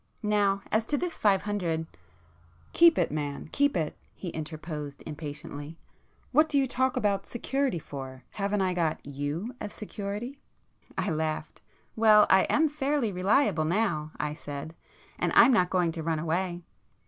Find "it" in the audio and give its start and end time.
2.97-3.11